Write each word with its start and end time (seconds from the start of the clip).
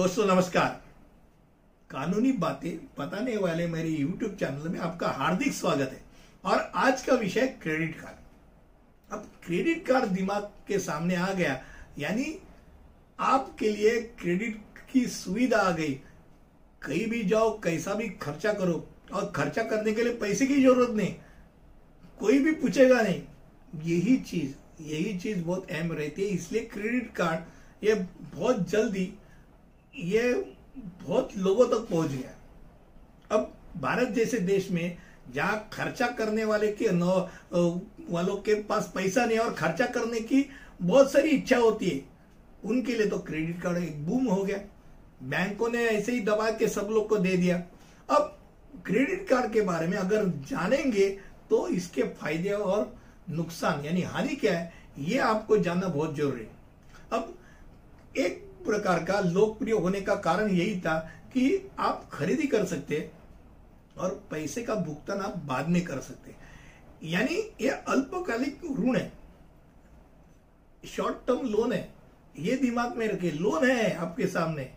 दोस्तों, 0.00 0.24
नमस्कार। 0.26 0.68
कानूनी 1.90 2.30
बातें 2.32 2.70
बताने 2.98 3.36
वाले 3.36 3.66
मेरे 3.66 3.90
YouTube 3.92 4.38
चैनल 4.40 4.68
में 4.68 4.78
आपका 4.80 5.08
हार्दिक 5.08 5.52
स्वागत 5.52 5.90
है। 5.92 6.00
और 6.44 6.60
आज 6.76 7.02
का 7.02 7.14
विषय 7.14 7.46
क्रेडिट 7.62 8.00
कार्ड 8.00 9.12
अब 9.12 9.28
क्रेडिट 9.46 9.84
कार्ड 9.86 10.10
दिमाग 10.10 10.48
के 10.68 10.78
सामने 10.78 11.16
आ 11.16 11.32
गया, 11.32 11.60
यानी 11.98 12.38
आपके 13.18 13.70
लिए 13.70 14.00
क्रेडिट 14.20 14.80
की 14.92 15.06
सुविधा 15.08 15.58
आ 15.58 15.70
गई। 15.72 15.92
कहीं 16.82 17.06
भी 17.06 17.22
जाओ, 17.24 17.50
कैसा 17.60 17.94
भी 17.94 18.08
खर्चा 18.22 18.52
करो, 18.52 18.88
और 19.12 19.32
खर्चा 19.36 19.62
करने 19.64 19.92
के 19.92 20.04
लिए 20.04 20.16
पैसे 20.16 20.46
की 20.46 20.62
ज़रूरत 20.62 20.96
नहीं। 20.96 21.14
कोई 22.20 22.38
भी 22.38 22.52
पूछेगा 22.54 23.02
नहीं। 23.02 23.22
यही 23.84 24.16
चीज़ 24.16 24.82
यही 24.82 25.18
चीज़ 25.18 25.44
बहुत 25.44 25.70
अहम 25.70 25.92
रहती 25.92 26.22
है, 26.22 26.28
इसलिए 26.28 26.64
क्रेडिट 26.64 27.14
कार्ड 27.14 27.84
ये 27.84 27.94
बहुत 28.34 28.68
जल्दी 28.70 29.12
ये 29.94 30.32
बहुत 31.02 31.36
लोगों 31.36 31.66
तक 31.68 31.86
पहुँच 31.90 32.10
गया। 32.10 32.34
अब 33.30 33.52
भारत 33.76 34.08
जैसे 34.08 34.38
देश 34.40 34.70
में 34.70 34.96
जहाँ 35.34 35.68
खर्चा 35.72 36.06
करने 36.18 36.44
वाले 36.44 36.68
के 36.72 36.88
वालों 38.10 38.36
के 38.38 38.54
पास 38.62 38.90
पैसा 38.94 39.24
नहीं 39.24 39.38
और 39.38 39.52
खर्चा 39.54 39.86
करने 39.88 40.20
की 40.20 40.44
बहुत 40.82 41.12
सारी 41.12 41.30
इच्छा 41.30 41.56
होती 41.58 41.88
है, 41.88 42.00
उनके 42.64 42.92
लिए 42.92 43.06
तो 43.06 43.18
क्रेडिट 43.20 43.60
कार्ड 43.62 43.78
एक 43.78 44.04
बूम 44.06 44.26
हो 44.26 44.42
गया। 44.44 44.58
बैंकों 45.24 45.68
ने 45.68 45.84
ऐसे 45.86 46.12
ही 46.12 46.20
दबा 46.20 46.50
के 46.50 46.68
सब 46.68 46.88
लोग 46.90 47.08
को 47.08 47.16
दे 47.18 47.36
दिया। 47.36 47.56
अब 48.08 48.36
क्रेडिट 48.84 49.26
कार्ड 49.28 49.52
के 49.52 49.60
बारे 49.62 49.86
में 49.86 49.96
अगर 49.98 50.26
जानेंगे 50.50 51.08
तो 51.50 51.66
इसके 51.68 52.02
फ़ायदे 52.02 52.50
और 52.50 52.92
नुकसान, 53.30 53.84
यानी 53.84 54.02
हानि 54.02 54.34
क्या 54.36 54.58
है, 54.58 54.72
ये 54.98 55.18
आपको 55.20 55.56
जानना 55.58 55.88
बहुत 55.88 56.14
ज़रूरी 56.16 56.40
है। 56.40 56.50
अब 57.12 57.34
एक 58.18 58.49
प्रकार 58.64 59.04
का 59.04 59.20
लोकप्रिय 59.20 59.74
होने 59.74 60.00
का 60.00 60.14
कारण 60.16 60.50
यही 60.50 60.80
था 60.80 60.98
कि 61.32 61.70
आप 61.78 62.08
खरीदी 62.12 62.46
कर 62.46 62.64
सकते 62.64 63.10
और 63.98 64.10
पैसे 64.30 64.62
का 64.62 64.74
भुगतान 64.74 65.20
आप 65.20 65.36
बाद 65.38 65.68
में 65.68 65.84
कर 65.84 66.00
सकते। 66.00 66.34
यानी 67.04 67.36
ये 67.60 67.68
अल्पकालिक 67.68 68.60
ऋण 68.80 68.96
है। 68.96 69.12
शॉर्ट 70.84 71.26
टर्म 71.26 71.48
लोन 71.48 71.72
है। 71.72 71.88
ये 72.38 72.56
दिमाग 72.56 72.96
में 72.96 73.06
रखे 73.08 73.30
लोन 73.30 73.68
है 73.70 73.94
आपके 73.96 74.26
सामने। 74.26 74.70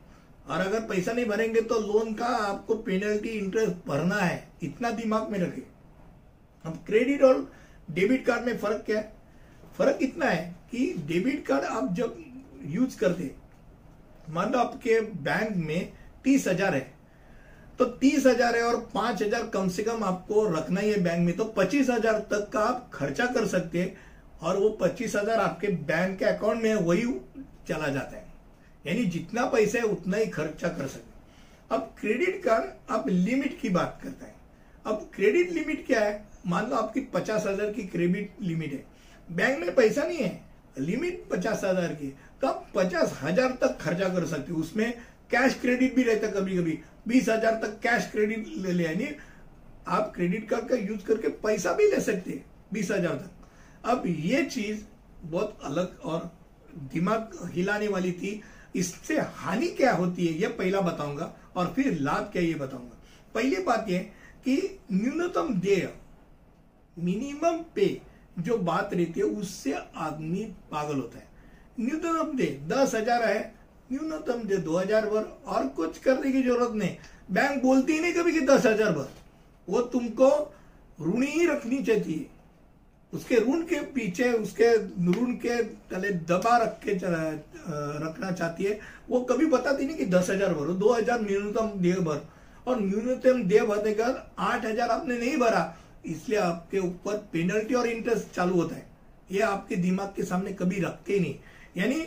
और 0.49 0.59
अगर 0.59 0.79
पैसा 0.79 1.11
नहीं 1.11 1.25
भरेंगे 1.25 1.61
तो 1.61 1.79
लोन 1.79 2.13
का 2.13 2.25
आपको 2.25 2.75
पेनल्टी 2.75 3.29
इंटरेस्ट 3.29 3.87
भरना 3.87 4.15
है। 4.15 4.47
इतना 4.63 4.91
दिमाग 4.91 5.29
में 5.31 5.39
रखे 5.39 5.63
अब 6.65 6.83
क्रेडिट 6.85 7.23
और 7.23 7.51
डेबिट 7.91 8.25
कार्ड 8.25 8.45
में 8.45 8.57
फ़र्क 8.57 8.83
क्या 8.85 8.99
है? 8.99 9.13
फ़र्क 9.77 9.99
इतना 10.01 10.25
है 10.25 10.55
कि 10.71 10.93
डेबिट 11.07 11.45
कार्ड 11.47 11.63
आप 11.65 11.93
जब 11.93 12.17
यूज़ 12.65 12.97
करते 12.97 13.23
मान 14.29 14.51
लो 14.51 14.59
आपके 14.59 14.99
बैंक 15.01 15.55
में 15.57 15.91
तीस 16.23 16.47
हज़ार 16.47 16.75
है। 16.75 16.91
तो 17.79 17.85
तीस 17.85 18.25
हज़ार 18.25 18.55
है 18.55 18.63
और 18.63 18.75
पाँच 18.93 19.21
हज़ार 19.23 19.47
कम 19.53 19.69
से 19.69 19.83
कम 19.83 20.03
आपको 20.03 20.47
रखना 20.49 20.81
ही 20.81 20.91
है 20.91 20.99
बैंक 21.03 21.25
में। 21.25 21.35
तो 21.37 21.45
पच्चीस 21.57 21.89
हज़ार 21.89 22.19
तक 22.31 22.49
का 22.53 22.59
आप 22.61 22.89
खर्चा 22.93 23.25
कर 23.27 23.47
सकते 23.47 23.81
हैं 23.81 23.95
और 24.41 24.57
वो 24.57 24.69
पच्चीस 24.81 25.15
हज़ार 25.15 25.39
आपके 25.39 25.67
बैंक 25.67 26.17
के 26.19 26.25
अकाउंट 26.25 26.61
में 26.63 26.69
है, 26.69 26.75
वही 26.75 27.03
चला 27.67 27.87
जाता 27.87 28.17
है। 28.17 28.25
यानी 28.85 29.05
जितना 29.07 29.45
पैसा 29.45 29.79
है, 29.79 29.83
उतना 29.85 30.17
ही 30.17 30.25
खर्चा 30.27 30.67
कर 30.67 30.87
सकते 30.87 31.11
अब 31.71 31.93
क्रेडिट 31.99 32.43
कार्ड, 32.43 32.65
आप 32.89 33.07
लिमिट 33.07 33.59
की 33.59 33.69
बात 33.69 33.99
करता 34.03 34.25
है। 34.25 34.33
अब 34.85 35.09
क्रेडिट 35.15 35.51
लिमिट 35.51 35.85
क्या 35.87 35.99
है? 35.99 36.23
मान 36.47 36.69
लो 36.69 36.75
आपकी 36.75 36.99
पचास 37.13 37.45
हज़ार 37.47 37.71
की 37.71 37.83
क्रेडिट 37.83 38.41
लिमिट 38.41 38.71
है। 38.73 38.83
बैंक 39.27 39.59
में 39.59 39.73
पैसा 39.75 40.03
नहीं 40.03 40.17
है। 40.17 40.52
लिमिट 40.77 41.23
पचास 41.29 41.63
हज़ार 41.63 41.93
की। 41.93 42.07
तो 42.41 42.47
आप 42.47 42.67
पचास 42.75 43.17
हज़ार 43.21 43.57
तक 43.61 43.77
खर्चा 43.81 44.09
कर 44.09 44.25
सकते 44.27 44.51
हो। 44.51 44.59
उसमें 44.59 44.91
कैश 45.31 45.53
क्रेडिट 45.61 45.95
भी 45.95 46.03
रहता 46.03 46.27
कभी 46.31 46.57
कभी 46.57 46.79
बीस 47.07 47.29
हज़ार 47.29 47.59
तक 47.61 47.79
कैश 47.83 48.09
क्रेडिट 48.11 48.47
ले 48.57 48.71
ले 48.71 48.83
यानी 48.83 49.07
आप 49.89 50.11
क्रेडिट 50.15 50.49
कार्ड 50.49 50.67
का 50.69 50.75
यूज़ 50.77 51.05
करके 51.05 51.27
पैसा 51.39 51.73
भी 51.73 51.89
ले 51.91 51.99
सकते 52.01 52.31
हैं, 52.31 52.45
बीस 52.73 52.91
हज़ार 52.91 53.15
तक। 53.15 53.87
अब 53.87 54.03
ये 54.07 54.43
चीज़ 54.45 54.83
बहुत 55.23 55.57
अलग 55.63 55.99
और 56.03 56.31
दिमाग 56.93 57.37
हिलाने 57.53 57.87
वाली 57.87 58.11
थी। 58.13 58.41
इससे 58.75 59.19
हानि 59.19 59.67
क्या 59.71 59.91
होती 59.93 60.25
है, 60.25 60.33
ये 60.33 60.47
पहला 60.49 60.79
बताऊँगा 60.81 61.33
और 61.55 61.73
फिर 61.75 61.93
लाभ 61.95 62.29
क्या 62.31 62.41
ये 62.41 62.53
बताऊँगा। 62.55 62.97
पहली 63.35 63.63
बात 63.63 63.89
यह 63.89 63.99
कि 64.45 64.79
न्यूनतम 64.91 65.53
देय 65.55 65.89
मिनिमम 66.97 67.57
पे 67.75 67.85
जो 68.37 68.57
बात 68.59 68.93
रहती 68.93 69.19
है, 69.19 69.25
उससे 69.25 69.73
आदमी 69.73 70.43
पागल 70.71 70.95
होता 70.95 71.17
है। 71.17 71.27
न्यूनतम 71.79 72.35
दे, 72.37 72.45
दस 72.67 72.95
हज़ार 72.95 73.23
है, 73.23 73.53
न्यूनतम 73.91 74.43
दे 74.43 74.57
दो 74.59 74.77
हज़ार 74.77 75.09
भर, 75.09 75.23
और 75.47 75.67
कुछ 75.69 75.97
करने 75.99 76.31
की 76.31 76.41
ज़रूरत 76.43 76.71
नहीं। 76.73 76.95
बैंक 77.31 77.61
बोलती 77.63 77.93
ही 77.93 77.99
नहीं 77.99 78.13
कभी 78.13 78.31
कि 78.31 78.41
दस 78.41 78.65
हज़ार 78.65 78.91
भर। 78.91 79.07
वो 79.67 79.81
तुमको 79.89 80.29
ऋणी 80.99 81.27
ही 81.27 81.45
रखनी 81.47 81.81
चाहिए। 81.83 82.27
उसके 83.13 83.35
ऋण 83.37 83.61
के 83.63 83.79
पीछे, 83.93 84.31
उसके 84.33 84.73
ऋण 84.75 85.33
के 85.37 85.61
तले 85.89 86.09
दबा 86.29 86.57
रख 86.57 86.79
के 86.83 86.93
रखना 86.93 88.31
चाहती 88.31 88.63
है। 88.63 88.79
वो 89.09 89.19
कभी 89.21 89.45
बताती 89.47 89.85
नहीं 89.85 89.97
कि 89.97 90.05
दस 90.07 90.29
हज़ार 90.29 90.53
भरो, 90.53 90.73
दो 90.73 90.93
हज़ार 90.93 91.21
न्यूनतम 91.21 91.69
देय 91.77 91.95
भर। 91.95 92.21
और 92.67 92.79
न्यूनतम 92.81 93.43
देय 93.43 93.61
भरने 93.61 93.93
का 93.93 94.05
आठ 94.39 94.65
हज़ार 94.65 94.89
आपने 94.89 95.17
नहीं 95.17 95.37
भरा। 95.37 95.61
इसलिए 96.05 96.39
आपके 96.39 96.79
ऊपर 96.79 97.17
पेनल्टी 97.33 97.73
और 97.73 97.87
इंटरेस्ट 97.87 98.35
चालू 98.35 98.55
होता 98.55 98.75
है। 98.75 98.85
ये 99.31 99.39
आपके 99.39 99.75
दिमाग 99.75 100.13
के 100.15 100.23
सामने 100.23 100.53
कभी 100.53 100.79
रखते 100.79 101.19
नहीं। 101.19 101.35
यानी 101.77 102.05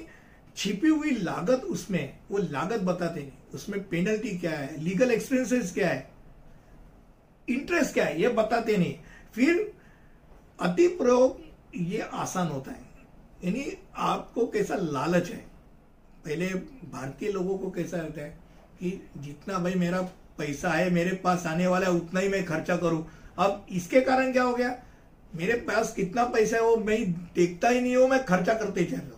छिपी 0.57 0.89
हुई 0.89 1.11
लागत 1.11 1.65
उसमें, 1.65 2.19
वो 2.31 2.39
लागत 2.39 2.81
बताते 2.81 3.21
नहीं 3.21 3.33
उसमें 3.55 3.89
पेनल्टी 3.89 4.39
क्या 4.39 4.51
है? 4.51 4.81
लीगल 4.83 5.11
एक्सपेंसेस 5.11 5.73
क्या 5.73 5.89
है? 5.89 6.11
इंटरेस्ट 7.49 7.95
क्या 7.95 8.05
है? 8.05 8.21
ये 8.23 8.29
बताते 8.29 8.77
नहीं। 8.77 8.95
फिर 9.34 9.73
अति 10.61 10.89
प्रयोग, 10.89 11.41
ये 11.77 11.99
आसान 11.99 12.49
होता 12.49 12.71
है। 12.71 12.84
यानी 13.45 13.78
आपको 13.97 14.47
कैसा 14.47 14.75
लालच 14.75 15.31
है? 15.31 15.45
पहले 16.25 16.47
भारतीय 16.91 17.33
लोगों 17.33 17.59
को 17.59 17.71
कैसा 17.71 17.97
रहता 17.97 18.21
है 18.21 18.31
कि 18.81 19.11
जितना 19.17 19.59
भाई 19.59 19.75
मेरा 19.75 20.01
पैसा 20.39 20.71
है, 20.71 20.91
मेरे 20.91 21.17
पास 21.17 21.47
आने 21.47 21.67
वाला 21.67 21.87
है, 21.87 21.93
उतना 21.93 22.21
ही 22.21 22.28
मैं 22.28 22.45
खर्चा 22.45 22.77
करूँ। 22.77 23.07
अब 23.38 23.66
इसके 23.70 24.00
कारण 24.00 24.32
क्या 24.32 24.42
हो 24.42 24.54
गया? 24.54 24.74
मेरे 25.36 25.52
पास 25.60 25.92
कितना 25.94 26.24
पैसा 26.24 26.56
है 26.56 26.62
वो 26.62 26.76
मैं 26.76 27.12
देखता 27.34 27.69
ही 27.69 27.80
नहीं 27.80 27.97
हूँ, 27.97 28.08
मैं 28.08 28.24
खर्चा 28.24 28.54
करते 28.54 28.80
ही 28.80 28.86
चल 28.86 28.97
रहा 28.97 29.06
हूँ। 29.06 29.14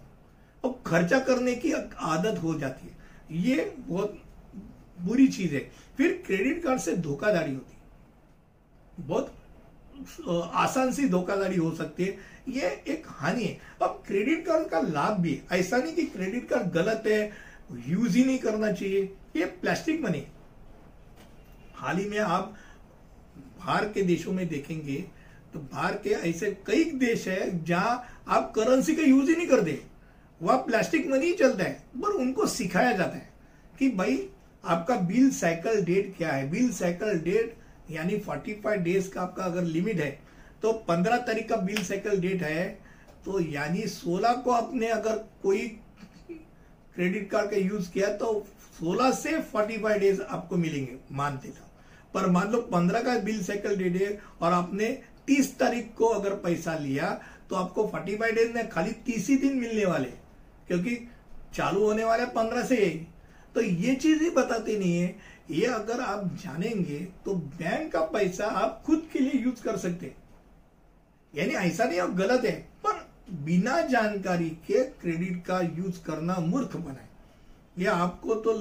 अब 0.65 0.81
खर्चा 0.87 1.19
करने 1.21 1.55
की 1.55 1.73
आदत 1.73 2.43
हो 2.43 2.55
जाती 2.55 2.89
है। 2.89 3.43
ये 3.43 3.75
बहुत 3.79 4.23
बुरी 5.01 5.27
चीज़ 5.29 5.55
है। 5.55 5.61
फिर 5.97 6.23
क्रेडिट 6.27 6.63
कार्ड 6.65 6.81
से 6.81 6.97
धोखाधड़ी 6.97 7.55
होती 7.55 7.73
है। 7.73 9.07
बहुत 9.07 9.35
आसान 10.55 10.93
सी 10.93 11.09
धोखाधड़ी 11.09 11.57
हो 11.57 11.75
सकती 11.75 12.05
है। 12.05 12.17
ये 12.49 12.69
एक 12.89 13.05
हानि 13.09 13.45
है। 13.45 13.59
अब 13.83 14.03
क्रेडिट 14.07 14.47
कार्ड 14.47 14.69
का 14.69 14.81
लाभ 14.81 15.21
भी 15.21 15.33
है। 15.33 15.59
ऐसा 15.59 15.77
नहीं 15.77 15.95
कि 15.95 16.05
क्रेडिट 16.07 16.49
कार्ड 16.49 16.71
गलत 16.73 17.03
है, 17.07 17.21
यूज़ 17.87 18.17
ही 18.17 18.25
नहीं 18.25 18.39
करना 18.39 18.73
चाहिए। 18.73 19.03
ये 19.37 19.45
प्लास्टिक 19.61 20.01
मनी 20.03 20.25
हाल 21.77 21.97
ही 21.97 22.05
में 22.05 22.19
आप 22.19 22.55
बाहर 23.59 23.85
के 23.85 24.03
देशों 24.05 24.33
में 24.33 24.47
देखेंगे 24.49 24.97
तो 25.55 25.59
बाहर 25.59 25.95
के 25.97 26.11
ऐसे 26.29 26.51
कई 26.67 26.85
देश 27.01 27.27
है 27.29 27.65
जहाँ 27.65 28.25
आप 28.29 28.53
करेंसी 28.55 28.95
का 28.95 29.03
यूज़ 29.03 29.31
ही 29.31 29.37
नहीं 29.37 29.47
करते। 29.47 29.81
वह 30.41 30.57
प्लास्टिक 30.57 31.07
मनी 31.07 31.33
चलता 31.35 31.65
है, 31.65 31.73
पर 31.97 32.09
उनको 32.15 32.47
सिखाया 32.47 32.93
जाता 32.93 33.17
है 33.17 33.29
कि 33.79 33.89
भाई, 33.91 34.29
आपका 34.65 34.97
बिल 34.97 35.31
साइकिल 35.31 35.85
डेट 35.85 36.15
क्या 36.17 36.33
है? 36.33 36.51
बिल 36.51 36.71
साइकिल 36.73 37.19
डेट 37.21 37.57
यानी 37.91 38.19
45 38.21 38.77
डेज़ 38.79 39.11
का 39.11 39.21
आपका 39.21 39.45
अगर 39.45 39.63
लिमिट 39.65 40.01
है 40.01 40.11
तो 40.63 40.73
15 40.89 41.17
तारीख 41.27 41.49
का 41.49 41.57
बिल 41.59 41.83
साइकिल 41.85 42.21
डेट 42.21 42.43
है 42.43 42.67
तो 43.25 43.41
यानी 43.43 43.83
16 43.91 44.35
को 44.45 44.51
आपने 44.51 44.89
अगर 44.89 45.17
कोई 45.43 45.67
क्रेडिट 46.29 47.31
कार्ड 47.31 47.51
का 47.51 47.57
यूज़ 47.57 47.91
किया 47.93 48.09
तो 48.17 48.47
16 48.81 49.13
से 49.15 49.39
45 49.53 49.99
डेज़ 49.99 50.21
आपको 50.23 50.57
मिलेंगे, 50.57 50.97
मानते 51.13 51.49
था। 51.49 51.68
पर 52.15 52.27
मान 52.31 52.51
लो 52.53 52.61
15 52.73 53.03
का 53.05 53.19
बिल 53.21 53.43
साइकिल 53.45 53.77
डेट 53.77 54.01
है 54.03 54.19
और 54.43 54.53
आपने 54.53 54.87
30 55.29 55.49
तारीख 55.59 55.93
को 55.99 56.07
अगर 56.09 56.35
पैसा 56.43 56.77
लिया 56.79 57.11
तो 57.51 57.57
आपको 57.57 57.91
45 57.95 58.35
डेज़ 58.35 58.53
में 58.55 58.69
खाली 58.69 58.93
तीस 59.07 59.29
ही 59.29 59.37
दिन 59.37 59.57
मिलने 59.57 59.85
वाले, 59.85 60.11
क्योंकि 60.69 60.97
चालू 61.55 61.85
होने 61.85 62.05
वाले 62.05 62.25
पंद्रह 62.33 62.65
से 62.65 62.77
यही। 62.77 63.07
तो 63.55 63.61
ये 63.61 63.95
चीज़ 63.97 64.23
ही 64.23 64.31
बताती 64.31 64.79
नहीं 64.79 64.99
है। 64.99 65.15
ये 65.51 65.67
अगर 65.67 66.01
आप 66.01 66.25
जानेंगे 66.37 66.99
तो 67.25 67.35
बैंक 67.35 67.93
का 67.93 68.01
पैसा 68.07 68.47
आप 68.57 68.83
खुद 68.87 69.09
के 69.13 69.19
लिए 69.19 69.41
यूज़ 69.43 69.63
कर 69.63 69.77
सकते। 69.79 70.13
यानी 71.35 71.55
ऐसा 71.57 71.85
नहीं 71.85 72.01
आप 72.01 72.11
गलत 72.17 72.45
है। 72.45 72.57
पर 72.85 73.07
बिना 73.45 73.81
जानकारी 73.89 74.49
के 74.67 74.83
क्रेडिट 75.01 75.45
का 75.47 75.61
यूज़ 75.61 76.03
करना 76.05 76.37
मूर्ख 76.41 76.77
बनाए 76.77 77.08
ये 77.79 77.87
आपको 77.87 78.35
तो 78.37 78.55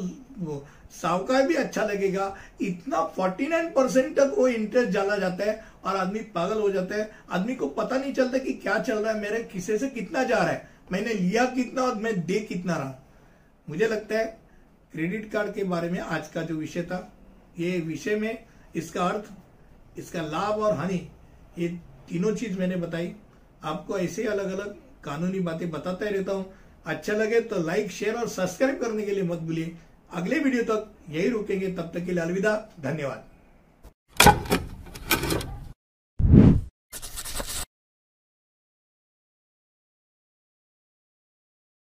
सावकार 0.91 1.47
भी 1.47 1.55
अच्छा 1.55 1.83
लगेगा। 1.83 2.33
इतना 2.61 2.97
49 3.09 3.71
परसेंट 3.75 4.15
तक 4.17 4.33
वो 4.37 4.47
इंटरेस्ट 4.47 4.91
डाला 4.91 5.17
जाता 5.17 5.45
है 5.45 5.63
और 5.85 5.95
आदमी 5.95 6.19
पागल 6.35 6.61
हो 6.61 6.69
जाता 6.71 6.95
है। 6.95 7.09
आदमी 7.31 7.55
को 7.55 7.67
पता 7.69 7.97
नहीं 7.97 8.13
चलता 8.13 8.37
कि 8.37 8.53
क्या 8.55 8.77
चल 8.79 8.97
रहा 8.97 9.13
है, 9.13 9.19
मेरे 9.21 9.43
किसे 9.43 9.77
से 9.77 9.87
कितना 9.89 10.23
जा 10.23 10.37
रहा 10.37 10.49
है। 10.49 10.69
मैंने 10.91 11.13
लिया 11.13 11.45
कितना 11.47 11.81
और 11.81 11.95
मैं 11.95 12.25
दे 12.25 12.39
कितना 12.41 12.75
रहा। 12.75 12.99
मुझे 13.67 13.87
लगता 13.87 14.17
है 14.17 14.25
क्रेडिट 14.93 15.31
कार्ड 15.31 15.53
के 15.53 15.63
बारे 15.65 15.89
में 15.89 15.99
आज 15.99 16.27
का 16.27 16.41
जो 16.41 16.55
विषय 16.55 16.81
था, 16.81 17.11
ये 17.59 17.79
विषय 17.79 18.15
में 18.15 18.45
इसका 18.75 19.03
अर्थ, 19.03 19.25
इसका 19.99 20.21
लाभ 20.21 20.59
और 20.59 20.73
हानि, 20.73 21.07
ये 21.57 21.67
तीनों 22.09 22.35
चीज़ 22.35 22.57
मैंने 22.59 22.75
बताई। 22.75 23.13
आपको 23.63 23.97
ऐसे 23.99 24.23
अलग 24.25 24.51
अलग 24.51 24.75
कानूनी 25.03 25.39
बातें 25.39 25.69
बताता 25.71 26.09
रहता 26.09 26.31
हूँ 26.31 26.45
अच्छा 26.87 27.13
लगे 27.13 27.39
तो 27.43 27.61
लाइक 27.63 27.91
शेयर 27.91 28.15
और 28.15 28.27
सब्सक्राइब 28.29 28.79
करने 28.81 29.03
के 29.03 29.11
लिए 29.11 29.23
मत 29.23 29.39
भूलिए। 29.39 29.75
अगले 30.11 30.39
वीडियो 30.39 30.63
तक 30.63 30.91
यही 31.09 31.29
रुकेंगे, 31.29 31.67
तब 31.69 31.91
तक 31.93 32.05
के 32.05 32.11
लिए 32.11 32.23
अलविदा, 32.23 32.53
धन्यवाद। 32.81 33.23